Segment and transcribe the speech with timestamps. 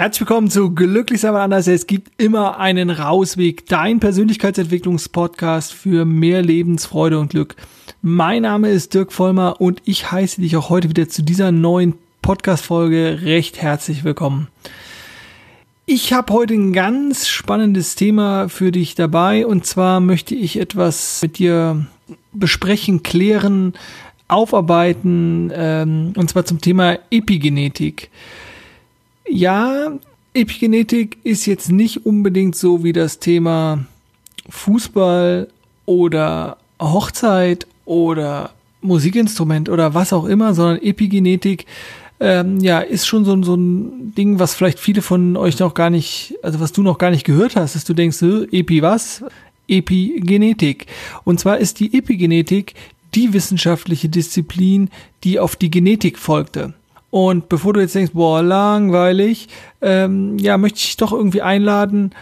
[0.00, 1.66] Herzlich willkommen zu Glücklich sein anders.
[1.66, 3.66] Es gibt immer einen Rausweg.
[3.66, 7.54] Dein Persönlichkeitsentwicklungspodcast für mehr Lebensfreude und Glück.
[8.00, 11.96] Mein Name ist Dirk Vollmer und ich heiße dich auch heute wieder zu dieser neuen
[12.22, 14.48] Podcast-Folge recht herzlich willkommen.
[15.84, 21.20] Ich habe heute ein ganz spannendes Thema für dich dabei und zwar möchte ich etwas
[21.20, 21.84] mit dir
[22.32, 23.74] besprechen, klären,
[24.28, 28.08] aufarbeiten ähm, und zwar zum Thema Epigenetik.
[29.32, 29.92] Ja,
[30.34, 33.84] Epigenetik ist jetzt nicht unbedingt so wie das Thema
[34.48, 35.48] Fußball
[35.86, 38.50] oder Hochzeit oder
[38.82, 41.66] Musikinstrument oder was auch immer, sondern Epigenetik
[42.18, 45.90] ähm, ja ist schon so, so ein Ding, was vielleicht viele von euch noch gar
[45.90, 49.22] nicht, also was du noch gar nicht gehört hast, dass du denkst, Epi was?
[49.68, 50.86] Epigenetik.
[51.22, 52.74] Und zwar ist die Epigenetik
[53.14, 54.90] die wissenschaftliche Disziplin,
[55.22, 56.74] die auf die Genetik folgte.
[57.10, 59.48] Und bevor du jetzt denkst, boah, langweilig,
[59.80, 62.12] ähm, ja, möchte ich dich doch irgendwie einladen,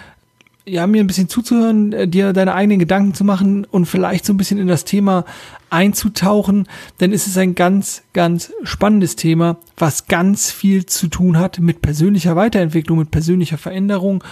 [0.68, 4.32] ja, mir ein bisschen zuzuhören, äh, dir deine eigenen Gedanken zu machen und vielleicht so
[4.32, 5.24] ein bisschen in das Thema
[5.70, 6.66] einzutauchen,
[7.00, 11.82] denn es ist ein ganz, ganz spannendes Thema, was ganz viel zu tun hat mit
[11.82, 14.24] persönlicher Weiterentwicklung, mit persönlicher Veränderung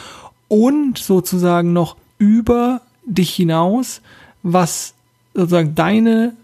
[0.48, 4.00] und sozusagen noch über dich hinaus,
[4.42, 4.94] was
[5.34, 6.34] sozusagen deine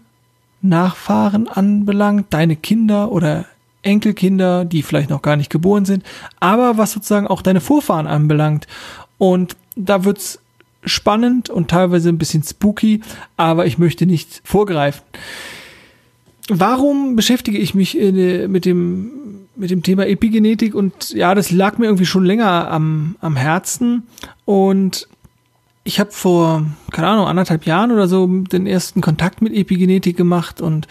[0.61, 3.45] Nachfahren anbelangt, deine Kinder oder
[3.83, 6.03] Enkelkinder, die vielleicht noch gar nicht geboren sind,
[6.39, 8.67] aber was sozusagen auch deine Vorfahren anbelangt.
[9.17, 10.39] Und da wird's
[10.85, 13.01] spannend und teilweise ein bisschen spooky,
[13.37, 15.01] aber ich möchte nicht vorgreifen.
[16.49, 19.11] Warum beschäftige ich mich in, mit dem
[19.55, 24.03] mit dem Thema Epigenetik und ja, das lag mir irgendwie schon länger am, am Herzen
[24.45, 25.07] und
[25.83, 30.61] ich habe vor, keine Ahnung, anderthalb Jahren oder so den ersten Kontakt mit Epigenetik gemacht
[30.61, 30.87] und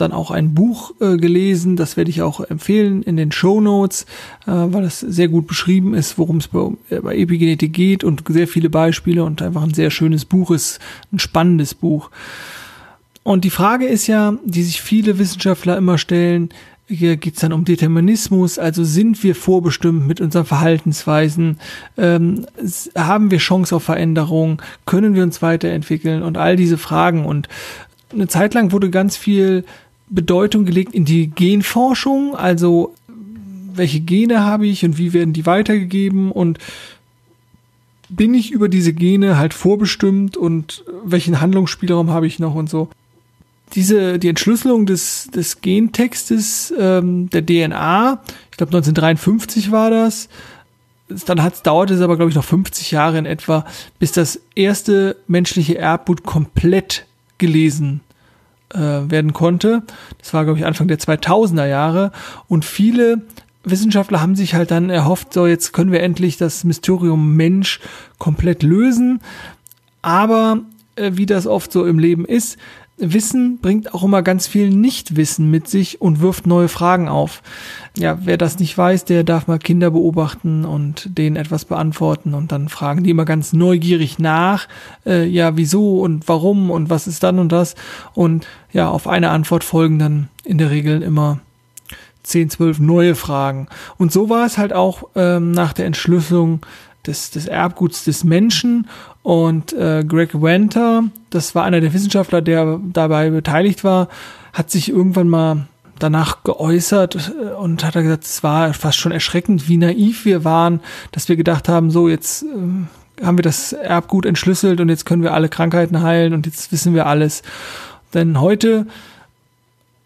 [0.00, 4.06] dann auch ein Buch äh, gelesen, das werde ich auch empfehlen in den Show Notes,
[4.46, 8.24] äh, weil das sehr gut beschrieben ist, worum es bei, äh, bei Epigenetik geht und
[8.28, 10.78] sehr viele Beispiele und einfach ein sehr schönes Buch ist,
[11.12, 12.10] ein spannendes Buch.
[13.22, 16.50] Und die Frage ist ja, die sich viele Wissenschaftler immer stellen,
[16.88, 21.58] hier geht's dann um Determinismus, also sind wir vorbestimmt mit unseren Verhaltensweisen,
[21.98, 22.46] ähm,
[22.96, 26.22] haben wir Chance auf Veränderung, können wir uns weiterentwickeln?
[26.22, 27.26] Und all diese Fragen.
[27.26, 27.48] Und
[28.12, 29.64] eine Zeit lang wurde ganz viel
[30.10, 32.94] Bedeutung gelegt in die Genforschung, also
[33.74, 36.58] welche Gene habe ich und wie werden die weitergegeben und
[38.08, 42.88] bin ich über diese Gene halt vorbestimmt und welchen Handlungsspielraum habe ich noch und so.
[43.74, 50.28] Diese, die Entschlüsselung des, des Gentextes ähm, der DNA, ich glaube 1953 war das,
[51.26, 53.66] dann hat, dauerte es aber, glaube ich, noch 50 Jahre in etwa,
[53.98, 58.00] bis das erste menschliche Erbgut komplett gelesen
[58.74, 59.82] äh, werden konnte.
[60.18, 62.12] Das war, glaube ich, Anfang der 2000er Jahre.
[62.48, 63.22] Und viele
[63.64, 67.80] Wissenschaftler haben sich halt dann erhofft, so jetzt können wir endlich das Mysterium Mensch
[68.18, 69.20] komplett lösen.
[70.02, 70.60] Aber
[70.96, 72.58] äh, wie das oft so im Leben ist,
[72.98, 77.42] Wissen bringt auch immer ganz viel Nichtwissen mit sich und wirft neue Fragen auf.
[77.96, 82.52] Ja, wer das nicht weiß, der darf mal Kinder beobachten und denen etwas beantworten und
[82.52, 84.68] dann fragen die immer ganz neugierig nach,
[85.06, 87.74] äh, ja, wieso und warum und was ist dann und das.
[88.14, 91.40] Und ja, auf eine Antwort folgen dann in der Regel immer
[92.28, 93.68] 10, 12 neue Fragen.
[93.96, 96.60] Und so war es halt auch ähm, nach der Entschlüsselung
[97.08, 98.86] des, des Erbguts des Menschen.
[99.22, 104.08] Und äh, Greg Winter, das war einer der Wissenschaftler, der dabei beteiligt war,
[104.52, 105.66] hat sich irgendwann mal
[105.98, 110.80] danach geäußert äh, und hat gesagt, es war fast schon erschreckend, wie naiv wir waren,
[111.12, 115.22] dass wir gedacht haben, so jetzt äh, haben wir das Erbgut entschlüsselt und jetzt können
[115.22, 117.42] wir alle Krankheiten heilen und jetzt wissen wir alles.
[118.14, 118.86] Denn heute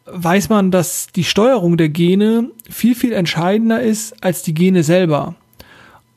[0.07, 5.35] weiß man, dass die Steuerung der Gene viel, viel entscheidender ist als die Gene selber.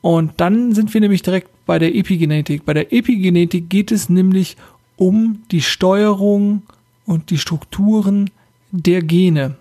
[0.06, 2.64] Und dann sind wir nämlich direkt bei der Epigenetik.
[2.64, 4.56] Bei der Epigenetik geht es nämlich
[4.98, 6.62] um die Steuerung
[7.08, 8.30] und die Strukturen
[8.70, 9.56] der Gene.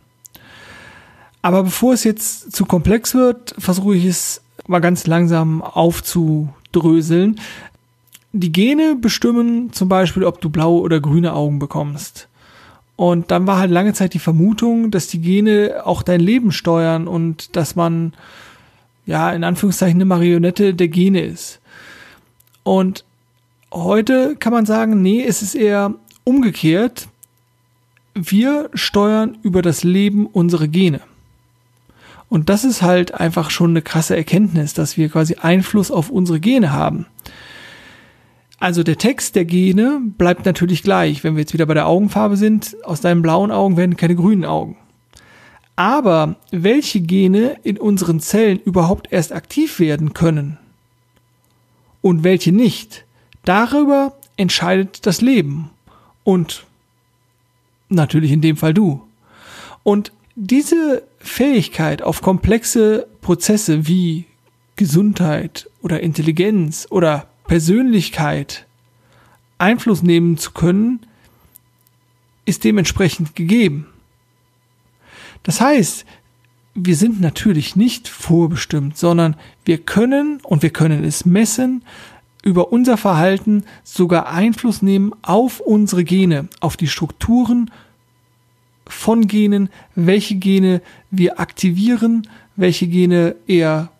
[1.40, 7.40] Aber bevor es jetzt zu komplex wird, versuche ich es mal ganz langsam aufzudröseln.
[8.32, 12.28] Die Gene bestimmen zum Beispiel, ob du blaue oder grüne Augen bekommst.
[12.96, 17.08] Und dann war halt lange Zeit die Vermutung, dass die Gene auch dein Leben steuern
[17.08, 18.12] und dass man
[19.06, 21.60] ja, in Anführungszeichen eine Marionette der Gene ist.
[22.62, 23.04] Und
[23.72, 27.08] heute kann man sagen, nee, es ist eher umgekehrt.
[28.14, 31.00] Wir steuern über das Leben unsere Gene.
[32.28, 36.40] Und das ist halt einfach schon eine krasse Erkenntnis, dass wir quasi Einfluss auf unsere
[36.40, 37.06] Gene haben.
[38.58, 41.22] Also der Text der Gene bleibt natürlich gleich.
[41.22, 44.44] Wenn wir jetzt wieder bei der Augenfarbe sind, aus deinen blauen Augen werden keine grünen
[44.44, 44.76] Augen.
[45.76, 50.58] Aber welche Gene in unseren Zellen überhaupt erst aktiv werden können
[52.00, 53.04] und welche nicht,
[53.44, 55.70] darüber entscheidet das Leben.
[56.22, 56.64] Und
[57.88, 59.02] natürlich in dem Fall du.
[59.82, 64.26] Und diese Fähigkeit auf komplexe Prozesse wie
[64.76, 68.66] Gesundheit oder Intelligenz oder Persönlichkeit
[69.58, 71.00] Einfluss nehmen zu können,
[72.44, 73.86] ist dementsprechend gegeben.
[75.44, 76.04] Das heißt,
[76.74, 81.84] wir sind natürlich nicht vorbestimmt, sondern wir können und wir können es messen,
[82.42, 87.70] über unser Verhalten sogar Einfluss nehmen auf unsere Gene, auf die Strukturen
[88.86, 93.90] von Genen, welche Gene wir aktivieren, welche Gene eher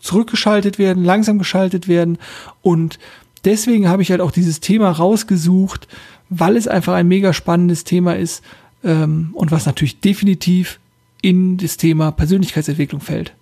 [0.00, 2.18] zurückgeschaltet werden, langsam geschaltet werden.
[2.62, 2.98] Und
[3.44, 5.88] deswegen habe ich halt auch dieses Thema rausgesucht,
[6.30, 8.42] weil es einfach ein mega spannendes Thema ist
[8.84, 10.78] ähm, und was natürlich definitiv
[11.22, 13.32] in das Thema Persönlichkeitsentwicklung fällt.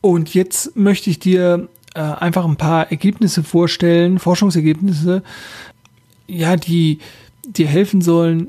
[0.00, 5.22] Und jetzt möchte ich dir äh, einfach ein paar Ergebnisse vorstellen, Forschungsergebnisse,
[6.26, 6.98] ja, die
[7.44, 8.48] dir helfen sollen,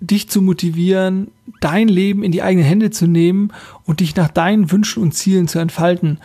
[0.00, 1.28] dich zu motivieren,
[1.60, 3.52] dein Leben in die eigenen Hände zu nehmen
[3.84, 6.18] und dich nach deinen Wünschen und Zielen zu entfalten.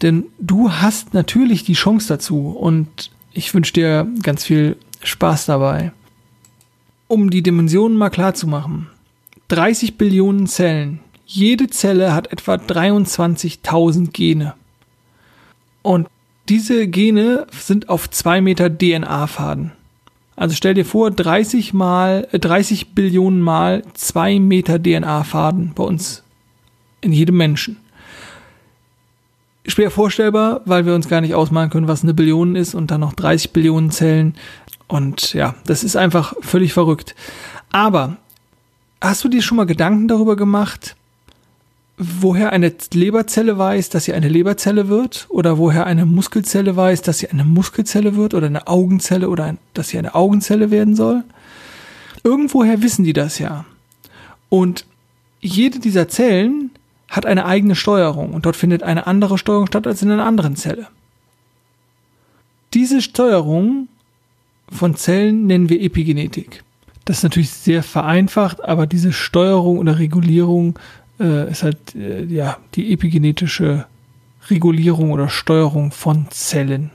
[0.00, 5.92] Denn du hast natürlich die Chance dazu und ich wünsche dir ganz viel Spaß dabei.
[7.12, 8.86] Um die Dimensionen mal klar zu machen.
[9.48, 11.00] 30 Billionen Zellen.
[11.26, 14.54] Jede Zelle hat etwa 23.000 Gene.
[15.82, 16.08] Und
[16.48, 19.72] diese Gene sind auf zwei Meter DNA-Faden.
[20.36, 26.22] Also stell dir vor, 30 mal, 30 äh, Billionen mal zwei Meter DNA-Faden bei uns.
[27.02, 27.76] In jedem Menschen.
[29.66, 33.02] Schwer vorstellbar, weil wir uns gar nicht ausmalen können, was eine Billion ist und dann
[33.02, 34.34] noch 30 Billionen Zellen.
[34.92, 37.14] Und ja, das ist einfach völlig verrückt.
[37.70, 38.18] Aber
[39.00, 40.96] hast du dir schon mal Gedanken darüber gemacht,
[41.96, 47.20] woher eine Leberzelle weiß, dass sie eine Leberzelle wird oder woher eine Muskelzelle weiß, dass
[47.20, 51.24] sie eine Muskelzelle wird oder eine Augenzelle oder ein, dass sie eine Augenzelle werden soll.
[52.22, 53.64] Irgendwoher wissen die das ja.
[54.50, 54.84] Und
[55.40, 56.70] jede dieser Zellen
[57.08, 60.54] hat eine eigene Steuerung und dort findet eine andere Steuerung statt als in einer anderen
[60.54, 60.88] Zelle.
[62.74, 63.88] Diese Steuerung
[64.72, 66.64] von Zellen nennen wir Epigenetik.
[67.04, 70.78] Das ist natürlich sehr vereinfacht, aber diese Steuerung oder Regulierung
[71.20, 73.86] äh, ist halt äh, ja die epigenetische
[74.50, 76.90] Regulierung oder Steuerung von Zellen.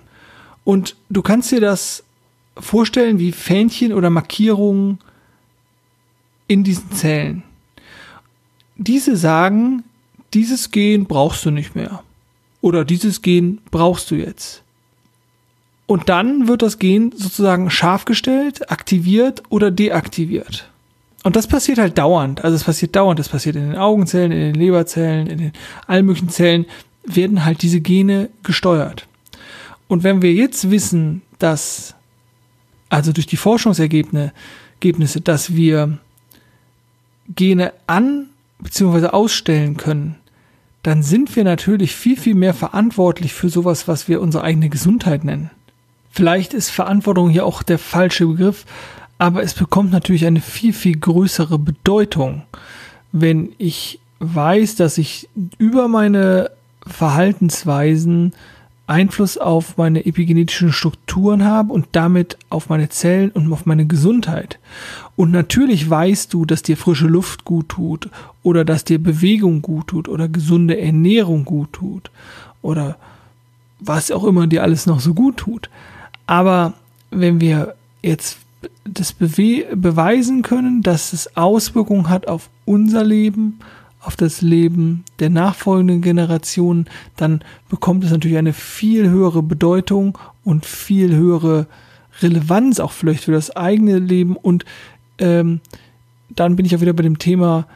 [0.63, 2.03] Und du kannst dir das
[2.57, 4.99] vorstellen wie Fähnchen oder Markierungen
[6.47, 7.43] in diesen Zellen.
[8.75, 9.83] Diese sagen,
[10.33, 12.03] dieses Gen brauchst du nicht mehr.
[12.61, 14.63] Oder dieses Gen brauchst du jetzt.
[15.87, 20.69] Und dann wird das Gen sozusagen scharf gestellt, aktiviert oder deaktiviert.
[21.23, 22.43] Und das passiert halt dauernd.
[22.43, 23.19] Also es passiert dauernd.
[23.19, 25.51] Das passiert in den Augenzellen, in den Leberzellen, in den
[25.87, 26.65] allen möglichen Zellen
[27.05, 29.07] werden halt diese Gene gesteuert.
[29.87, 31.95] Und wenn wir jetzt wissen, dass,
[32.89, 35.97] also durch die Forschungsergebnisse, dass wir
[37.33, 38.27] Gene an
[38.59, 39.07] bzw.
[39.07, 40.15] ausstellen können,
[40.83, 45.23] dann sind wir natürlich viel, viel mehr verantwortlich für sowas, was wir unsere eigene Gesundheit
[45.23, 45.49] nennen.
[46.11, 48.65] Vielleicht ist Verantwortung hier auch der falsche Begriff,
[49.17, 52.43] aber es bekommt natürlich eine viel, viel größere Bedeutung,
[53.11, 56.51] wenn ich weiß, dass ich über meine
[56.85, 58.33] Verhaltensweisen
[58.87, 64.59] Einfluss auf meine epigenetischen Strukturen habe und damit auf meine Zellen und auf meine Gesundheit.
[65.17, 68.09] Und natürlich weißt du, dass dir frische Luft gut tut
[68.43, 72.11] oder dass dir Bewegung gut tut oder gesunde Ernährung gut tut
[72.61, 72.95] oder
[73.79, 75.69] was auch immer dir alles noch so gut tut.
[76.27, 76.73] Aber
[77.09, 78.37] wenn wir jetzt
[78.83, 83.59] das beweisen können, dass es Auswirkungen hat auf unser Leben,
[84.01, 90.65] auf das Leben der nachfolgenden Generationen, dann bekommt es natürlich eine viel höhere Bedeutung und
[90.65, 91.67] viel höhere
[92.21, 94.35] Relevanz auch vielleicht für das eigene Leben.
[94.35, 94.65] Und
[95.17, 95.61] ähm,
[96.29, 97.67] dann bin ich auch wieder bei dem Thema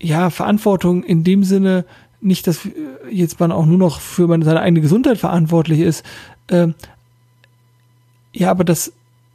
[0.00, 1.84] ja Verantwortung in dem Sinne
[2.20, 2.68] nicht, dass
[3.10, 6.04] jetzt man auch nur noch für seine eigene Gesundheit verantwortlich ist,
[6.48, 6.68] äh,
[8.34, 8.92] ja, aber dass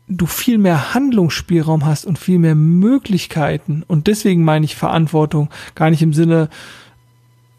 [0.08, 3.84] du viel mehr Handlungsspielraum hast und viel mehr Möglichkeiten.
[3.88, 6.50] Und deswegen meine ich Verantwortung, gar nicht im Sinne,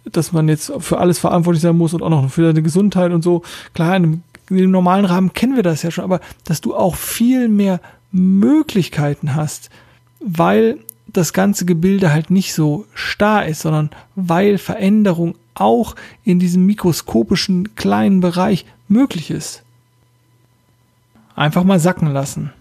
[0.04, 3.22] dass man jetzt für alles verantwortlich sein muss und auch noch für deine Gesundheit und
[3.22, 3.42] so.
[3.72, 7.48] Klar, in einem normalen Rahmen kennen wir das ja schon, aber dass du auch viel
[7.48, 7.80] mehr
[8.12, 9.70] Möglichkeiten hast,
[10.20, 15.94] weil das ganze Gebilde halt nicht so starr ist, sondern weil Veränderung auch
[16.24, 19.62] in diesem mikroskopischen kleinen Bereich möglich ist.
[21.40, 22.52] Einfach mal sacken lassen.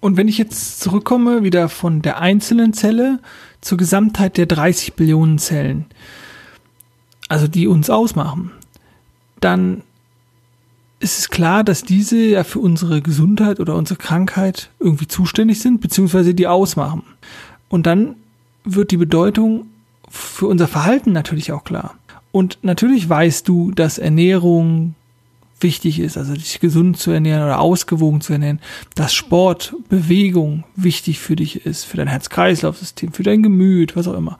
[0.00, 3.18] Und wenn ich jetzt zurückkomme, wieder von der einzelnen Zelle
[3.60, 5.84] zur Gesamtheit der 30 Billionen Zellen,
[7.28, 8.50] also die uns ausmachen,
[9.40, 9.82] dann
[11.00, 15.82] ist es klar, dass diese ja für unsere Gesundheit oder unsere Krankheit irgendwie zuständig sind,
[15.82, 17.02] beziehungsweise die ausmachen.
[17.68, 18.16] Und dann
[18.64, 19.66] wird die Bedeutung
[20.08, 21.94] für unser Verhalten natürlich auch klar.
[22.30, 24.94] Und natürlich weißt du, dass Ernährung,
[25.62, 28.60] wichtig ist, also dich gesund zu ernähren oder ausgewogen zu ernähren,
[28.94, 34.16] dass Sport, Bewegung wichtig für dich ist, für dein Herz-Kreislauf-System, für dein Gemüt, was auch
[34.16, 34.38] immer,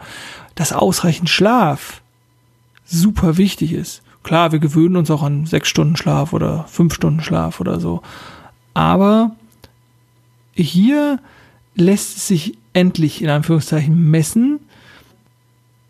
[0.55, 2.03] dass ausreichend Schlaf
[2.85, 4.03] super wichtig ist.
[4.23, 8.03] Klar, wir gewöhnen uns auch an sechs Stunden Schlaf oder fünf Stunden Schlaf oder so.
[8.75, 9.35] Aber
[10.55, 11.19] hier
[11.75, 14.61] lässt es sich endlich in Anführungszeichen messen,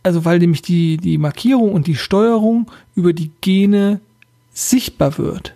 [0.03, 4.01] also weil nämlich die, die Markierung und die Steuerung über die Gene
[4.53, 5.55] sichtbar wird.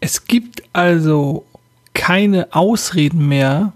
[0.00, 1.44] Es gibt also
[1.94, 3.72] keine Ausreden mehr,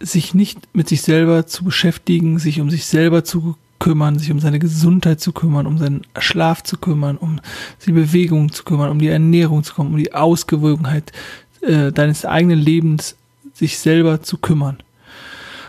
[0.00, 4.40] sich nicht mit sich selber zu beschäftigen, sich um sich selber zu kümmern, sich um
[4.40, 7.40] seine Gesundheit zu kümmern, um seinen Schlaf zu kümmern, um
[7.84, 11.12] die Bewegung zu kümmern, um die Ernährung zu kümmern, um die Ausgewogenheit
[11.60, 13.16] äh, deines eigenen Lebens,
[13.52, 14.78] sich selber zu kümmern.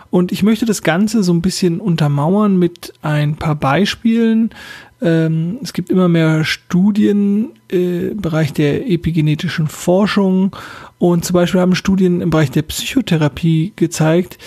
[0.10, 4.52] Und ich möchte das Ganze so ein bisschen untermauern mit ein paar Beispielen,
[5.02, 10.56] ähm, es gibt immer mehr Studien äh, im Bereich der epigenetischen Forschung
[10.98, 14.38] und zum Beispiel haben Studien im Bereich der Psychotherapie gezeigt,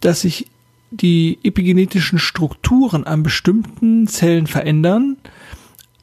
[0.00, 0.46] dass sich
[0.90, 5.16] die epigenetischen Strukturen an bestimmten Zellen verändern,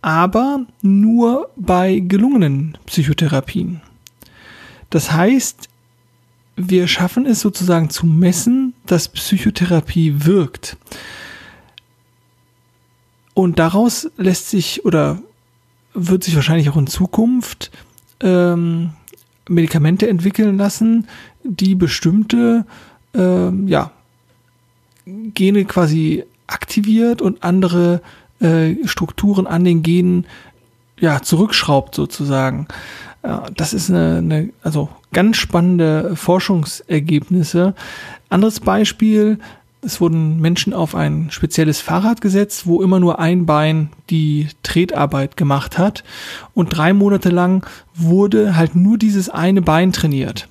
[0.01, 3.81] aber nur bei gelungenen Psychotherapien.
[4.89, 5.69] Das heißt,
[6.55, 10.77] wir schaffen es sozusagen zu messen, dass Psychotherapie wirkt.
[13.35, 15.19] Und daraus lässt sich oder
[15.93, 17.69] wird sich wahrscheinlich auch in Zukunft
[18.21, 18.91] ähm,
[19.47, 21.07] Medikamente entwickeln lassen,
[21.43, 22.65] die bestimmte
[23.13, 23.91] ähm, ja,
[25.05, 28.01] Gene quasi aktiviert und andere
[28.39, 30.25] äh, Strukturen an den Genen
[30.97, 32.67] ja, zurückschraubt sozusagen.
[33.21, 37.75] Ja, das ist eine, eine also ganz spannende Forschungsergebnisse.
[38.29, 39.39] Anderes Beispiel,
[39.85, 45.37] es wurden Menschen auf ein spezielles Fahrrad gesetzt, wo immer nur ein Bein die Tretarbeit
[45.37, 46.03] gemacht hat.
[46.53, 50.47] Und drei Monate lang wurde halt nur dieses eine Bein trainiert.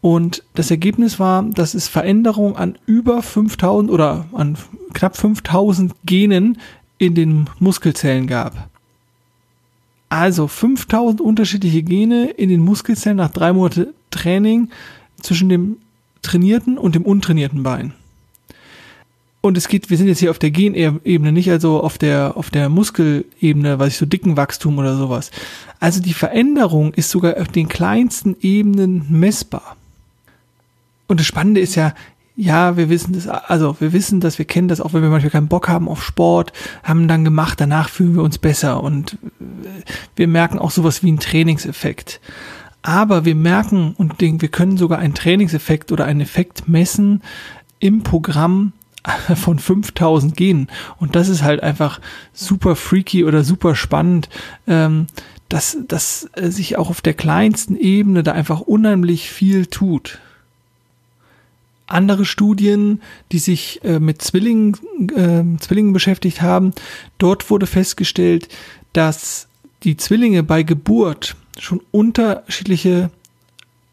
[0.00, 4.56] Und das Ergebnis war, dass es Veränderungen an über 5000 oder an
[4.92, 6.58] knapp 5000 Genen
[6.98, 8.68] in den Muskelzellen gab.
[10.08, 14.70] Also 5000 unterschiedliche Gene in den Muskelzellen nach drei Monaten Training
[15.20, 15.78] zwischen dem
[16.22, 17.92] trainierten und dem untrainierten Bein.
[19.40, 22.50] Und es geht, wir sind jetzt hier auf der Genebene, nicht also auf der, auf
[22.50, 25.30] der Muskelebene, weiß ich so, dicken Wachstum oder sowas.
[25.78, 29.76] Also die Veränderung ist sogar auf den kleinsten Ebenen messbar.
[31.06, 31.94] Und das Spannende ist ja,
[32.34, 35.30] ja, wir wissen das, also wir wissen, dass wir kennen das, auch wenn wir manchmal
[35.30, 36.52] keinen Bock haben auf Sport,
[36.84, 39.18] haben dann gemacht, danach fühlen wir uns besser und
[40.14, 42.20] wir merken auch sowas wie einen Trainingseffekt.
[42.82, 47.22] Aber wir merken und wir können sogar einen Trainingseffekt oder einen Effekt messen
[47.80, 48.72] im Programm
[49.36, 50.68] von 5000 Genen.
[50.98, 52.00] Und das ist halt einfach
[52.32, 54.28] super freaky oder super spannend,
[54.66, 55.06] ähm,
[55.48, 60.18] dass, dass äh, sich auch auf der kleinsten Ebene da einfach unheimlich viel tut.
[61.86, 63.00] Andere Studien,
[63.32, 64.76] die sich äh, mit Zwillingen,
[65.16, 66.72] äh, Zwillingen beschäftigt haben,
[67.16, 68.48] dort wurde festgestellt,
[68.92, 69.48] dass
[69.84, 73.10] die Zwillinge bei Geburt schon unterschiedliche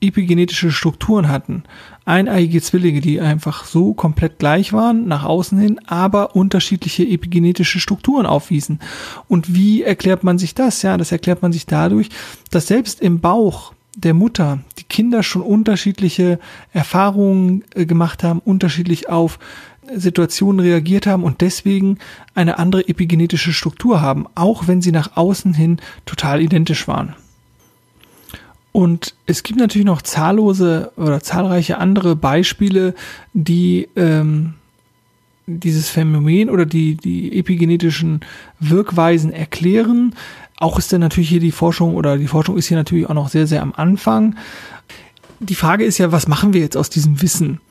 [0.01, 1.63] epigenetische Strukturen hatten.
[2.05, 8.27] Eineiige Zwillinge, die einfach so komplett gleich waren, nach außen hin, aber unterschiedliche epigenetische Strukturen
[8.27, 8.79] aufwiesen.
[9.27, 10.83] Und wie erklärt man sich das?
[10.83, 12.09] Ja, das erklärt man sich dadurch,
[12.51, 16.39] dass selbst im Bauch der Mutter die Kinder schon unterschiedliche
[16.73, 19.39] Erfahrungen äh, gemacht haben, unterschiedlich auf
[19.93, 21.99] Situationen reagiert haben und deswegen
[22.33, 27.15] eine andere epigenetische Struktur haben, auch wenn sie nach außen hin total identisch waren.
[28.75, 32.93] Und es gibt natürlich noch zahllose oder zahlreiche andere Beispiele,
[33.31, 34.55] die ähm,
[35.47, 38.19] dieses Phänomen oder die, die epigenetischen
[38.59, 40.13] Wirkweisen erklären.
[40.57, 43.29] Auch ist dann natürlich hier die Forschung oder die Forschung ist hier natürlich auch noch
[43.29, 44.35] sehr, sehr am Anfang.
[45.39, 47.61] Die Frage ist ja, was machen wir jetzt aus diesem Wissen?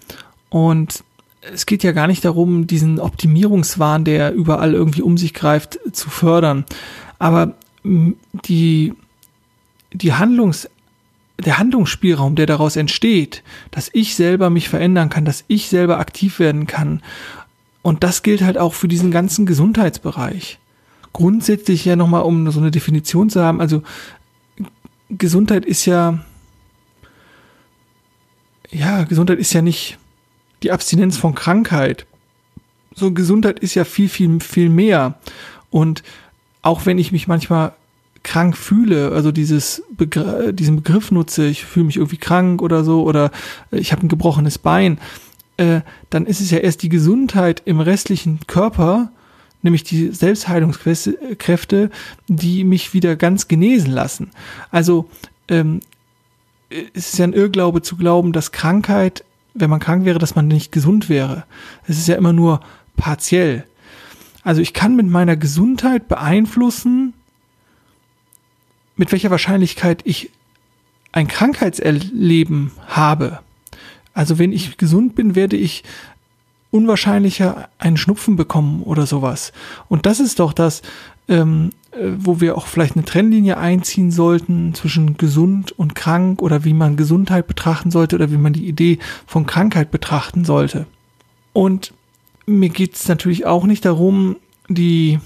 [0.49, 1.05] Und
[1.53, 6.09] es geht ja gar nicht darum, diesen Optimierungswahn, der überall irgendwie um sich greift, zu
[6.09, 6.65] fördern.
[7.19, 8.95] Aber die,
[9.93, 10.67] die Handlungs
[11.39, 16.39] der Handlungsspielraum, der daraus entsteht, dass ich selber mich verändern kann, dass ich selber aktiv
[16.39, 17.03] werden kann.
[17.83, 20.59] Und das gilt halt auch für diesen ganzen Gesundheitsbereich.
[21.13, 23.83] Grundsätzlich ja nochmal, um so eine Definition zu haben, also
[25.11, 26.25] Gesundheit ist ja,
[28.71, 29.99] ja, Gesundheit ist ja nicht
[30.63, 32.07] die Abstinenz von Krankheit.
[32.95, 35.19] So Gesundheit ist ja viel, viel, viel mehr.
[35.71, 36.03] Und
[36.63, 37.75] auch wenn ich mich manchmal
[38.25, 43.05] krank fühle, also dieses Begr diesen Begriff nutze, ich fühle mich irgendwie krank oder so,
[43.05, 43.31] oder
[43.71, 44.99] ich habe ein gebrochenes Bein,
[45.57, 49.13] äh, dann ist es ja erst die Gesundheit im restlichen Körper,
[49.63, 51.91] nämlich die Selbstheilungskräfte,
[52.29, 54.31] die mich wieder ganz genesen lassen.
[54.71, 55.09] Also
[55.49, 55.81] ähm,
[56.71, 60.49] es ist ja ein Irrglaube zu glauben, dass Krankheit, wenn man krank wäre, dass man
[60.49, 61.45] nicht gesund wäre.
[61.87, 62.61] Es ist ja immer nur
[62.97, 63.65] partiell.
[64.43, 67.14] Also ich kann mit meiner Gesundheit beeinflussen,
[68.97, 70.31] mit welcher Wahrscheinlichkeit ich
[71.13, 73.41] ein Krankheitserleben habe.
[74.13, 75.85] Also wenn ich gesund bin, werde ich
[76.71, 79.53] unwahrscheinlicher einen Schnupfen bekommen oder sowas.
[79.89, 80.83] Und das ist doch das,
[81.29, 86.65] ähm, äh, wo wir auch vielleicht eine Trennlinie einziehen sollten zwischen gesund und krank oder
[86.65, 90.87] wie man Gesundheit betrachten sollte oder wie man die Idee von Krankheit betrachten sollte.
[91.53, 91.95] Und
[92.47, 94.37] mir geht es natürlich auch nicht darum,
[94.69, 95.21] die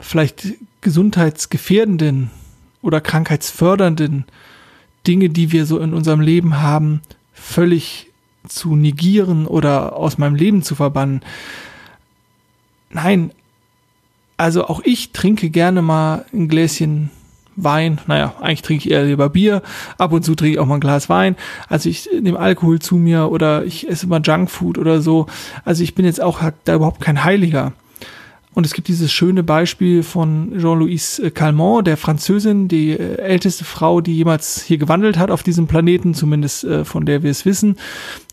[0.00, 2.30] vielleicht gesundheitsgefährdenden
[2.86, 4.24] oder krankheitsfördernden
[5.06, 7.02] Dinge, die wir so in unserem Leben haben,
[7.32, 8.10] völlig
[8.48, 11.20] zu negieren oder aus meinem Leben zu verbannen.
[12.90, 13.32] Nein,
[14.36, 17.10] also auch ich trinke gerne mal ein Gläschen
[17.56, 17.98] Wein.
[18.06, 19.62] Naja, eigentlich trinke ich eher lieber Bier.
[19.98, 21.36] Ab und zu trinke ich auch mal ein Glas Wein.
[21.68, 25.26] Also ich nehme Alkohol zu mir oder ich esse mal Junkfood oder so.
[25.64, 27.72] Also ich bin jetzt auch da überhaupt kein Heiliger.
[28.56, 34.00] Und es gibt dieses schöne Beispiel von Jean-Louis Calment, der Französin, die äh, älteste Frau,
[34.00, 37.76] die jemals hier gewandelt hat auf diesem Planeten, zumindest äh, von der wir es wissen.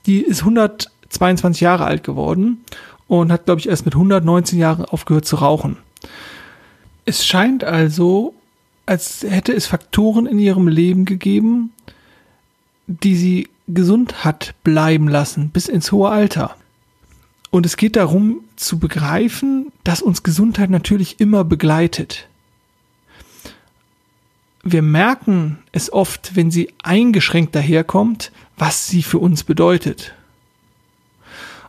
[0.06, 2.63] Die ist 122 Jahre alt geworden
[3.10, 5.75] und hat, glaube ich, erst mit 119 Jahren aufgehört zu rauchen.
[7.03, 8.34] Es scheint also,
[8.86, 11.74] als hätte es Faktoren in ihrem Leben gegeben,
[12.88, 16.55] die sie gesund hat bleiben lassen bis ins hohe Alter.
[17.51, 22.27] Und es geht darum zu begreifen, dass uns Gesundheit natürlich immer begleitet.
[24.63, 30.13] Wir merken es oft, wenn sie eingeschränkt daherkommt, was sie für uns bedeutet.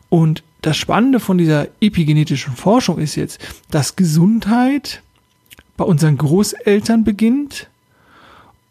[0.09, 5.03] Und das Spannende von dieser epigenetischen Forschung ist jetzt, dass Gesundheit
[5.77, 7.69] bei unseren Großeltern beginnt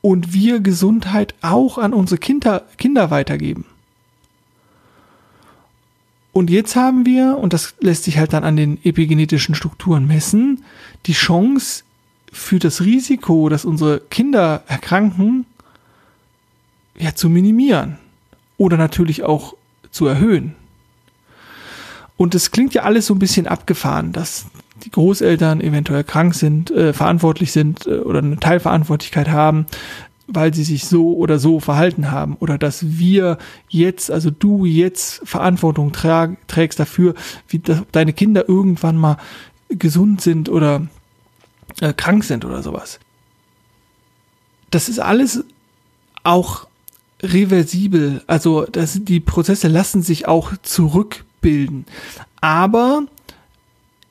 [0.01, 3.65] und wir Gesundheit auch an unsere Kinder, Kinder weitergeben.
[6.33, 10.63] Und jetzt haben wir, und das lässt sich halt dann an den epigenetischen Strukturen messen,
[11.05, 11.83] die Chance
[12.31, 15.45] für das Risiko, dass unsere Kinder erkranken,
[16.97, 17.97] ja, zu minimieren.
[18.57, 19.55] Oder natürlich auch
[19.91, 20.55] zu erhöhen.
[22.17, 24.47] Und es klingt ja alles so ein bisschen abgefahren, dass
[24.83, 29.65] die Großeltern eventuell krank sind, äh, verantwortlich sind äh, oder eine Teilverantwortlichkeit haben,
[30.27, 35.21] weil sie sich so oder so verhalten haben oder dass wir jetzt, also du jetzt
[35.27, 37.13] Verantwortung trägst dafür,
[37.47, 39.17] wie deine Kinder irgendwann mal
[39.69, 40.87] gesund sind oder
[41.81, 42.99] äh, krank sind oder sowas.
[44.71, 45.43] Das ist alles
[46.23, 46.67] auch
[47.21, 51.85] reversibel, also das, die Prozesse lassen sich auch zurückbilden.
[52.41, 53.03] Aber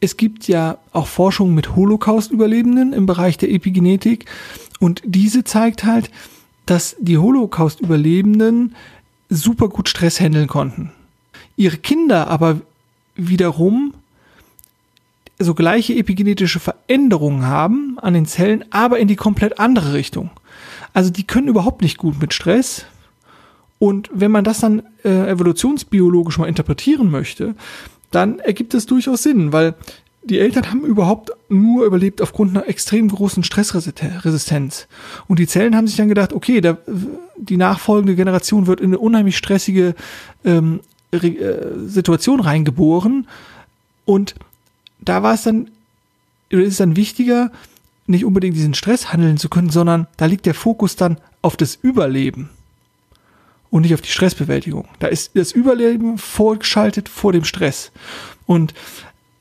[0.03, 4.27] es gibt ja auch Forschung mit Holocaust-Überlebenden im Bereich der Epigenetik
[4.81, 6.11] und diese zeigt halt,
[6.67, 8.75] dass die Holocaust-Überlebenden
[9.29, 10.91] super gut Stress handeln konnten.
[11.57, 12.61] Ihre Kinder aber
[13.15, 13.95] wiederum
[15.39, 20.31] so gleiche epigenetische Veränderungen haben an den Zellen, aber in die komplett andere Richtung.
[20.93, 22.87] Also die können überhaupt nicht gut mit Stress.
[23.79, 27.55] Und wenn man das dann äh, evolutionsbiologisch mal interpretieren möchte,
[28.15, 29.75] dann ergibt es durchaus Sinn, weil
[30.25, 34.87] die Eltern haben überhaupt nur überlebt aufgrund einer extrem großen Stressresistenz.
[35.27, 36.79] Und die Zellen haben sich dann gedacht, okay, der,
[37.37, 39.95] die nachfolgende Generation wird in eine unheimlich stressige
[40.45, 41.33] ähm, äh,
[41.87, 43.27] Situation reingeboren.
[44.05, 44.37] Und
[45.01, 45.71] da war es dann,
[46.51, 47.51] ist es dann wichtiger,
[48.07, 51.75] nicht unbedingt diesen Stress handeln zu können, sondern da liegt der Fokus dann auf das
[51.75, 52.51] Überleben
[53.73, 54.87] und nicht auf die Stressbewältigung.
[55.01, 57.91] Da ist das Überleben vorgeschaltet vor dem Stress.
[58.47, 58.75] Und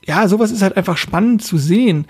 [0.03, 2.07] ja, sowas ist halt einfach spannend zu sehen,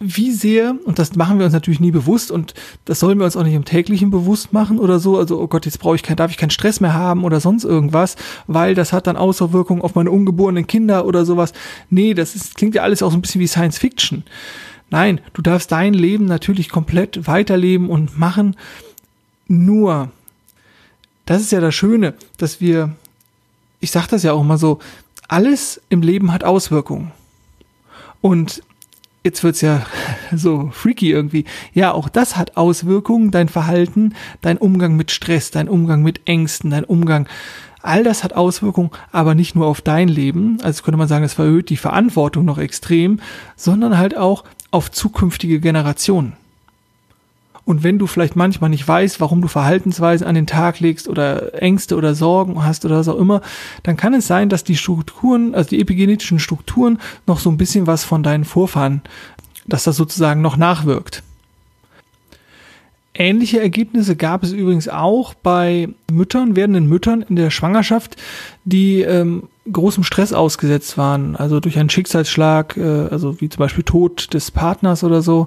[0.00, 2.54] wie sehr, und das machen wir uns natürlich nie bewusst und
[2.86, 5.66] das sollen wir uns auch nicht im täglichen bewusst machen oder so, also oh Gott,
[5.66, 8.92] jetzt brauche ich kein, darf ich keinen Stress mehr haben oder sonst irgendwas, weil das
[8.92, 11.52] hat dann Auswirkungen auf meine ungeborenen Kinder oder sowas.
[11.90, 14.24] Nee, das ist, klingt ja alles auch so ein bisschen wie Science Fiction.
[14.90, 18.56] Nein, du darfst dein Leben natürlich komplett weiterleben und machen.
[19.46, 20.10] Nur,
[21.26, 22.94] das ist ja das Schöne, dass wir,
[23.80, 24.78] ich sag das ja auch immer so,
[25.28, 27.12] alles im Leben hat Auswirkungen.
[28.20, 28.62] Und
[29.24, 29.84] jetzt wird's ja
[30.34, 31.44] so freaky irgendwie.
[31.72, 36.70] Ja, auch das hat Auswirkungen, dein Verhalten, dein Umgang mit Stress, dein Umgang mit Ängsten,
[36.70, 37.26] dein Umgang.
[37.82, 41.34] All das hat Auswirkungen, aber nicht nur auf dein Leben, also könnte man sagen, das
[41.34, 43.20] verhöht die Verantwortung noch extrem,
[43.56, 46.34] sondern halt auch auf zukünftige Generationen.
[47.64, 51.54] Und wenn du vielleicht manchmal nicht weißt, warum du Verhaltensweisen an den Tag legst oder
[51.62, 53.40] Ängste oder Sorgen hast oder was auch immer,
[53.82, 57.86] dann kann es sein, dass die Strukturen, also die epigenetischen Strukturen, noch so ein bisschen
[57.86, 59.00] was von deinen Vorfahren,
[59.66, 61.22] dass das sozusagen noch nachwirkt.
[63.16, 68.16] Ähnliche Ergebnisse gab es übrigens auch bei Müttern, werdenden Müttern in der Schwangerschaft,
[68.64, 73.84] die ähm, großem Stress ausgesetzt waren, also durch einen Schicksalsschlag, äh, also wie zum Beispiel
[73.84, 75.46] Tod des Partners oder so,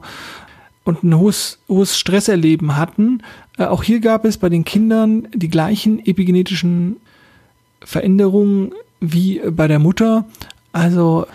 [0.87, 3.21] und ein hohes, hohes Stresserleben hatten.
[3.57, 6.97] Äh, auch hier gab es bei den Kindern die gleichen epigenetischen
[7.81, 10.25] Veränderungen wie bei der Mutter.
[10.71, 11.27] Also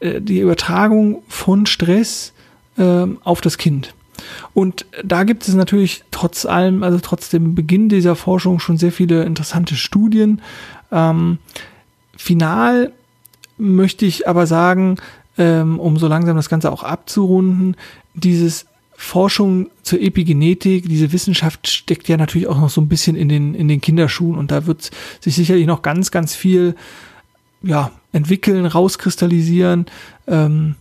[0.00, 2.32] äh, die Übertragung von Stress
[2.76, 3.94] äh, auf das Kind.
[4.52, 8.92] Und da gibt es natürlich trotz allem, also trotz dem Beginn dieser Forschung schon sehr
[8.92, 10.42] viele interessante Studien.
[10.92, 11.38] Ähm,
[12.16, 12.92] final
[13.56, 14.96] möchte ich aber sagen,
[15.38, 17.76] ähm, um so langsam das Ganze auch abzurunden,
[18.14, 18.66] dieses
[19.02, 23.54] Forschung zur Epigenetik, diese Wissenschaft steckt ja natürlich auch noch so ein bisschen in den,
[23.54, 26.76] in den Kinderschuhen und da wird sich sicherlich noch ganz, ganz viel
[27.62, 29.86] ja, entwickeln, rauskristallisieren.
[30.26, 30.74] Ähm,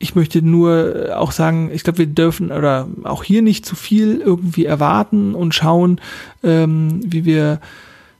[0.00, 4.20] ich möchte nur auch sagen, ich glaube, wir dürfen oder auch hier nicht zu viel
[4.20, 6.00] irgendwie erwarten und schauen,
[6.42, 7.60] ähm, wie wir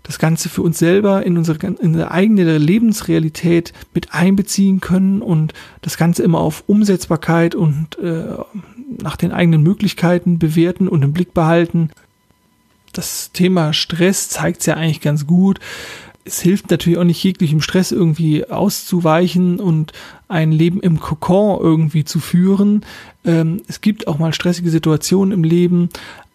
[0.07, 5.53] das Ganze für uns selber in unsere, in unsere eigene Lebensrealität mit einbeziehen können und
[5.83, 8.25] das Ganze immer auf Umsetzbarkeit und äh,
[9.03, 11.91] nach den eigenen Möglichkeiten bewerten und im Blick behalten.
[12.93, 15.59] Das Thema Stress zeigt es ja eigentlich ganz gut.
[16.25, 19.93] Es hilft natürlich auch nicht jeglichem Stress irgendwie auszuweichen und
[20.29, 22.85] ein Leben im Kokon irgendwie zu führen.
[23.25, 25.89] Ähm, es gibt auch mal stressige Situationen im Leben,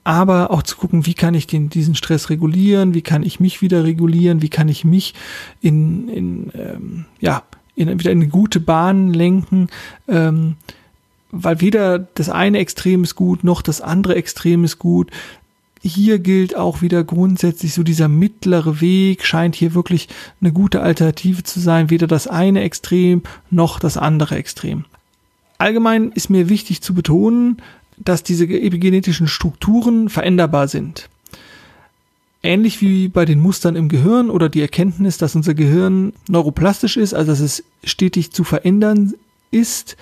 [0.04, 3.62] aber auch zu gucken, wie kann ich den, diesen Stress regulieren, wie kann ich mich
[3.62, 5.14] wieder regulieren, wie kann ich mich
[5.62, 7.44] in, in ähm, ja,
[7.76, 9.68] in, wieder in eine gute Bahn lenken,
[10.08, 10.56] ähm,
[11.32, 15.12] weil weder das eine Extrem ist gut, noch das andere Extrem ist gut.
[15.84, 20.10] Hier gilt auch wieder grundsätzlich so dieser mittlere Weg scheint hier wirklich
[20.40, 24.86] eine gute Alternative zu sein, weder das eine Extrem noch das andere Extrem.
[25.58, 27.62] Allgemein ist mir wichtig zu betonen,
[28.04, 31.10] dass diese epigenetischen Strukturen veränderbar sind.
[32.44, 37.14] Ähnlich wie bei den Mustern im Gehirn oder die Erkenntnis, dass unser Gehirn neuroplastisch ist,
[37.14, 39.14] also dass es stetig zu verändern
[39.52, 39.96] ist,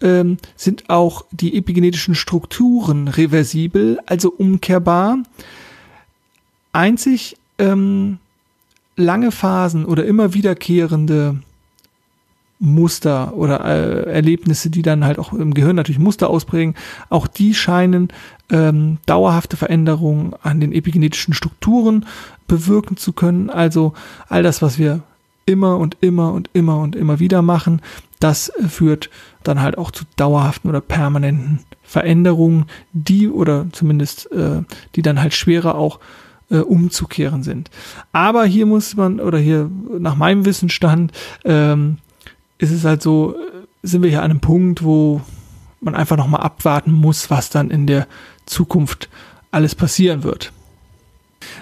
[0.00, 5.18] ähm, sind auch die epigenetischen Strukturen reversibel, also umkehrbar.
[6.72, 8.18] Einzig ähm,
[8.96, 11.40] lange Phasen oder immer wiederkehrende
[12.58, 16.74] Muster oder äh, Erlebnisse, die dann halt auch im Gehirn natürlich Muster ausprägen,
[17.10, 18.08] auch die scheinen
[18.50, 22.06] ähm, dauerhafte Veränderungen an den epigenetischen Strukturen
[22.46, 23.50] bewirken zu können.
[23.50, 23.92] Also
[24.28, 25.02] all das, was wir
[25.46, 27.82] immer und immer und immer und immer wieder machen,
[28.20, 29.10] das führt
[29.42, 34.62] dann halt auch zu dauerhaften oder permanenten Veränderungen, die oder zumindest äh,
[34.94, 36.00] die dann halt schwerer auch
[36.50, 37.70] äh, umzukehren sind.
[38.12, 41.12] Aber hier muss man oder hier nach meinem Wissensstand
[41.44, 41.98] ähm,
[42.64, 45.20] ist es halt so, äh, sind wir hier an einem Punkt, wo
[45.80, 48.06] man einfach nochmal abwarten muss, was dann in der
[48.46, 49.08] Zukunft
[49.50, 50.52] alles passieren wird.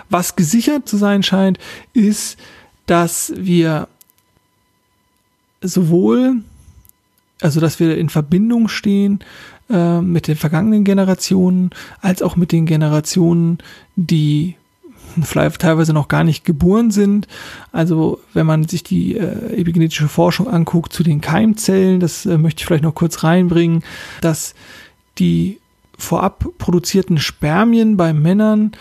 [0.09, 1.59] Was gesichert zu sein scheint,
[1.93, 2.39] ist,
[2.87, 3.89] dass wir
[5.61, 6.43] sowohl,
[7.41, 9.21] also dass wir in Verbindung stehen
[9.69, 13.59] äh, mit den vergangenen Generationen, als auch mit den Generationen,
[13.97, 14.57] die
[15.59, 17.27] teilweise noch gar nicht geboren sind.
[17.73, 22.61] Also wenn man sich die äh, epigenetische Forschung anguckt zu den Keimzellen, das äh, möchte
[22.61, 23.83] ich vielleicht noch kurz reinbringen,
[24.21, 24.55] dass
[25.19, 25.59] die
[25.99, 28.73] vorab produzierten Spermien bei Männern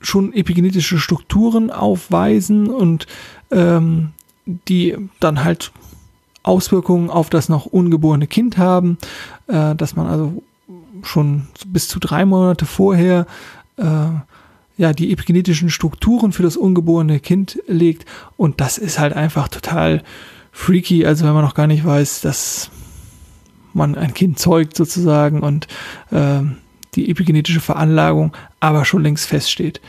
[0.00, 3.06] schon epigenetische Strukturen aufweisen und
[3.50, 4.10] ähm,
[4.46, 5.72] die dann halt
[6.42, 8.96] Auswirkungen auf das noch ungeborene Kind haben,
[9.48, 10.42] äh, dass man also
[11.02, 13.26] schon bis zu drei Monate vorher
[13.76, 14.06] äh,
[14.78, 18.06] ja, die epigenetischen Strukturen für das ungeborene Kind legt.
[18.36, 20.02] Und das ist halt einfach total
[20.52, 21.04] freaky.
[21.04, 22.70] Also wenn man noch gar nicht weiß, dass
[23.74, 25.66] man ein Kind zeugt sozusagen und
[26.10, 26.40] äh,
[26.94, 29.80] die epigenetische Veranlagung aber schon längst feststeht.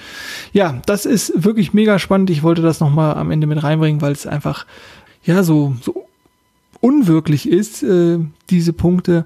[0.53, 2.29] Ja, das ist wirklich mega spannend.
[2.29, 4.65] Ich wollte das nochmal am Ende mit reinbringen, weil es einfach
[5.23, 6.07] ja so, so
[6.81, 9.25] unwirklich ist, äh, diese Punkte.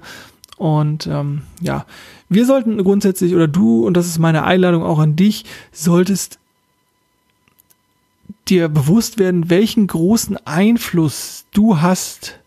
[0.56, 1.84] Und ähm, ja,
[2.28, 6.38] wir sollten grundsätzlich, oder du, und das ist meine Einladung auch an dich, solltest
[8.48, 12.38] dir bewusst werden, welchen großen Einfluss du hast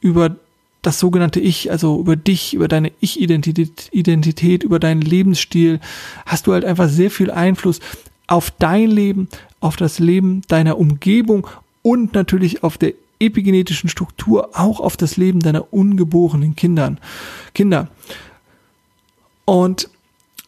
[0.00, 0.36] über
[0.82, 5.80] das sogenannte Ich, also über dich, über deine Ich-Identität, Identität, über deinen Lebensstil,
[6.26, 7.80] hast du halt einfach sehr viel Einfluss
[8.26, 9.28] auf dein Leben,
[9.60, 11.46] auf das Leben deiner Umgebung
[11.82, 16.98] und natürlich auf der epigenetischen Struktur, auch auf das Leben deiner ungeborenen Kindern,
[17.54, 17.88] Kinder.
[19.44, 19.88] Und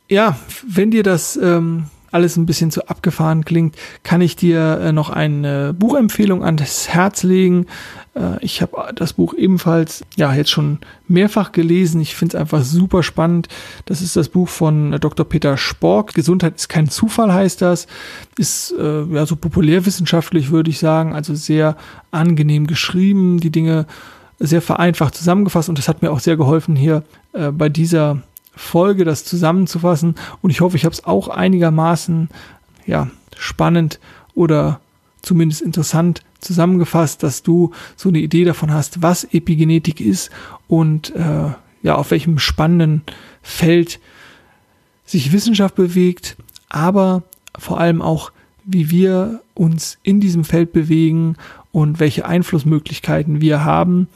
[0.08, 4.92] ja, wenn dir das ähm, alles ein bisschen zu abgefahren klingt, kann ich dir äh,
[4.92, 7.66] noch eine Buchempfehlung an das Herz legen.
[8.14, 12.00] Äh, ich habe das Buch ebenfalls ja jetzt schon mehrfach gelesen.
[12.00, 13.48] Ich finde es einfach super spannend.
[13.86, 15.28] Das ist das Buch von Dr.
[15.28, 16.14] Peter Spork.
[16.14, 17.86] Gesundheit ist kein Zufall heißt das.
[18.36, 21.76] Ist äh, ja so populärwissenschaftlich würde ich sagen, also sehr
[22.10, 23.40] angenehm geschrieben.
[23.40, 23.86] Die Dinge
[24.40, 28.22] sehr vereinfacht zusammengefasst und das hat mir auch sehr geholfen hier äh, bei dieser
[28.54, 30.14] Folge, das zusammenzufassen.
[30.42, 32.28] Und ich hoffe, ich habe es auch einigermaßen
[32.86, 34.00] ja, spannend
[34.34, 34.80] oder
[35.22, 40.30] zumindest interessant zusammengefasst, dass du so eine Idee davon hast, was Epigenetik ist
[40.68, 41.50] und äh,
[41.82, 43.02] ja, auf welchem spannenden
[43.42, 44.00] Feld
[45.04, 46.36] sich Wissenschaft bewegt,
[46.68, 47.22] aber
[47.58, 48.32] vor allem auch,
[48.64, 51.36] wie wir uns in diesem Feld bewegen
[51.72, 54.08] und welche Einflussmöglichkeiten wir haben.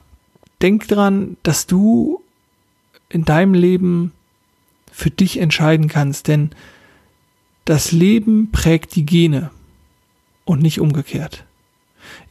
[0.62, 2.23] Denk dran, dass du
[3.09, 4.12] in deinem Leben
[4.95, 6.51] für dich entscheiden kannst, denn
[7.65, 9.51] das Leben prägt die Gene
[10.45, 11.45] und nicht umgekehrt.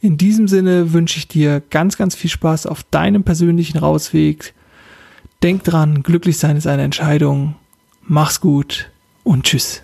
[0.00, 4.54] In diesem Sinne wünsche ich dir ganz, ganz viel Spaß auf deinem persönlichen Rausweg.
[5.42, 7.56] Denk dran, glücklich sein ist eine Entscheidung.
[8.02, 8.90] Mach's gut
[9.24, 9.82] und tschüss.